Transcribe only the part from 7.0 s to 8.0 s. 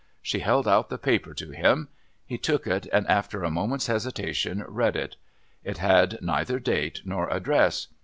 nor address.